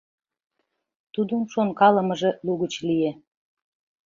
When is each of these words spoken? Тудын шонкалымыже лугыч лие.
Тудын 1.13 1.41
шонкалымыже 1.53 2.31
лугыч 2.45 2.73
лие. 2.87 3.11